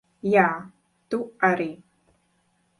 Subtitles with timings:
[0.29, 0.45] Jā,
[1.13, 1.21] tu
[1.53, 1.69] arī.